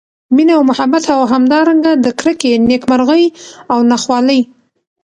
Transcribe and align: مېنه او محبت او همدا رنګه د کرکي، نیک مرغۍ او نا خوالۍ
مېنه 0.35 0.53
او 0.57 0.63
محبت 0.71 1.03
او 1.15 1.21
همدا 1.33 1.59
رنګه 1.69 1.91
د 1.97 2.07
کرکي، 2.19 2.51
نیک 2.69 2.83
مرغۍ 2.91 3.25
او 3.71 3.79
نا 3.89 3.97
خوالۍ 4.03 4.41